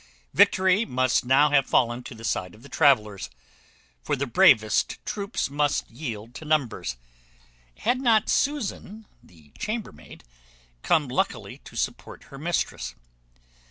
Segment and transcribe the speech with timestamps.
[0.33, 3.29] Victory must now have fallen to the side of the travellers
[4.01, 6.97] (for the bravest troops must yield to numbers)
[7.77, 10.23] had not Susan the chambermaid
[10.81, 12.95] come luckily to support her mistress.